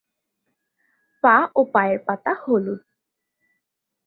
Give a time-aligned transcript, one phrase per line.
[1.23, 2.81] পা ও পায়ের পাতা হলুদ।